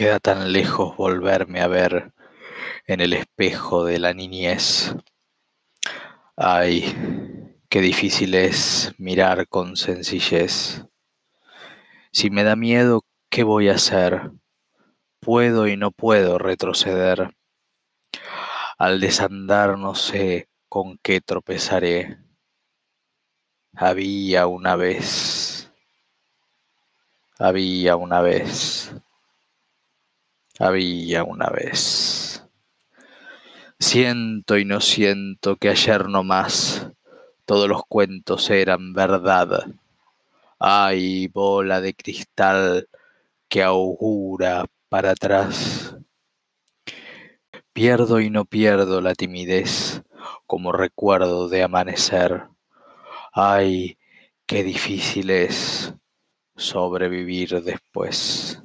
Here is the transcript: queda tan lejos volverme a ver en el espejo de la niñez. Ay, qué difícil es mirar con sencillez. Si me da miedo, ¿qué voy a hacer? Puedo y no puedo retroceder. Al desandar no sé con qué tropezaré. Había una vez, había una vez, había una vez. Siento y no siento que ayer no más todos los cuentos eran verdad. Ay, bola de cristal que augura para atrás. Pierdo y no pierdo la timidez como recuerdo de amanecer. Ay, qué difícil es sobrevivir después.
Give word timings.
queda 0.00 0.18
tan 0.18 0.50
lejos 0.50 0.96
volverme 0.96 1.60
a 1.60 1.66
ver 1.66 2.14
en 2.86 3.02
el 3.02 3.12
espejo 3.12 3.84
de 3.84 3.98
la 3.98 4.14
niñez. 4.14 4.94
Ay, 6.36 7.54
qué 7.68 7.82
difícil 7.82 8.34
es 8.34 8.94
mirar 8.96 9.46
con 9.46 9.76
sencillez. 9.76 10.86
Si 12.12 12.30
me 12.30 12.44
da 12.44 12.56
miedo, 12.56 13.04
¿qué 13.28 13.42
voy 13.42 13.68
a 13.68 13.74
hacer? 13.74 14.30
Puedo 15.20 15.68
y 15.68 15.76
no 15.76 15.90
puedo 15.90 16.38
retroceder. 16.38 17.36
Al 18.78 19.00
desandar 19.00 19.76
no 19.76 19.94
sé 19.94 20.48
con 20.70 20.96
qué 21.02 21.20
tropezaré. 21.20 22.16
Había 23.74 24.46
una 24.46 24.76
vez, 24.76 25.70
había 27.38 27.96
una 27.96 28.22
vez, 28.22 28.94
había 30.60 31.24
una 31.24 31.48
vez. 31.48 32.44
Siento 33.78 34.58
y 34.58 34.64
no 34.66 34.80
siento 34.80 35.56
que 35.56 35.70
ayer 35.70 36.08
no 36.08 36.22
más 36.22 36.86
todos 37.46 37.68
los 37.68 37.82
cuentos 37.88 38.50
eran 38.50 38.92
verdad. 38.92 39.64
Ay, 40.58 41.26
bola 41.28 41.80
de 41.80 41.94
cristal 41.94 42.88
que 43.48 43.62
augura 43.62 44.66
para 44.90 45.12
atrás. 45.12 45.96
Pierdo 47.72 48.20
y 48.20 48.28
no 48.28 48.44
pierdo 48.44 49.00
la 49.00 49.14
timidez 49.14 50.02
como 50.46 50.72
recuerdo 50.72 51.48
de 51.48 51.62
amanecer. 51.62 52.48
Ay, 53.32 53.96
qué 54.46 54.62
difícil 54.62 55.30
es 55.30 55.94
sobrevivir 56.54 57.62
después. 57.62 58.59